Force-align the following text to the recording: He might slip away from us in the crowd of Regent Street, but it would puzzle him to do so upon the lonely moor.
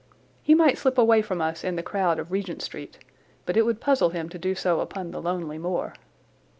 He 0.41 0.55
might 0.55 0.79
slip 0.79 0.97
away 0.97 1.21
from 1.21 1.41
us 1.43 1.63
in 1.63 1.75
the 1.75 1.83
crowd 1.83 2.17
of 2.17 2.31
Regent 2.31 2.63
Street, 2.63 2.97
but 3.45 3.55
it 3.55 3.67
would 3.67 3.79
puzzle 3.79 4.09
him 4.09 4.29
to 4.29 4.39
do 4.39 4.55
so 4.55 4.79
upon 4.79 5.11
the 5.11 5.21
lonely 5.21 5.59
moor. 5.59 5.93